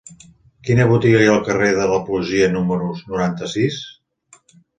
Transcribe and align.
Quina 0.69 0.87
botiga 0.91 1.19
hi 1.23 1.27
ha 1.29 1.33
al 1.33 1.43
carrer 1.49 1.67
de 1.75 1.85
la 1.91 1.99
Poesia 2.07 2.49
número 2.57 2.89
noranta-sis? 3.13 3.79